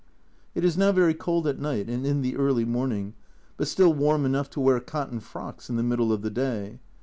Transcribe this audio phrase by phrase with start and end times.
[0.55, 3.13] It is now very cold at night and in the early morning,
[3.55, 6.79] but still warm enough to wear cotton frocks in the middle of the day.